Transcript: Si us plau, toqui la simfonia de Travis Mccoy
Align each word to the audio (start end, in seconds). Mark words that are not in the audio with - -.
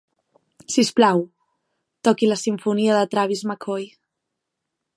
Si 0.75 0.83
us 0.85 0.89
plau, 0.99 1.19
toqui 2.09 2.29
la 2.31 2.39
simfonia 2.45 2.95
de 3.01 3.05
Travis 3.13 3.45
Mccoy 3.51 3.87